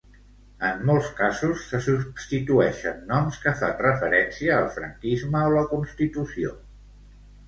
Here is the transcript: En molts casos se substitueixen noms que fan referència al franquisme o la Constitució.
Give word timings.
En 0.67 0.77
molts 0.89 1.07
casos 1.17 1.65
se 1.73 1.81
substitueixen 1.87 3.03
noms 3.11 3.37
que 3.43 3.53
fan 3.59 3.75
referència 3.81 4.55
al 4.61 4.71
franquisme 4.79 5.43
o 5.51 5.53
la 5.57 5.63
Constitució. 5.75 6.55